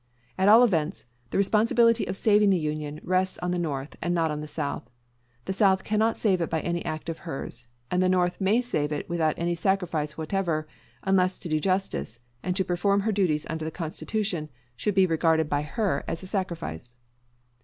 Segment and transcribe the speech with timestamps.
[0.35, 4.31] At all events, the responsibility of saving the Union rests on the North, and not
[4.31, 4.89] on the South.
[5.45, 8.91] The South cannot save it by any act of hers, and the North may save
[8.91, 10.67] it without any sacrifice whatever;
[11.03, 15.47] unless to do justice, and to perform her duties under the Constitution, should be regarded
[15.47, 16.95] by her as a sacrifice.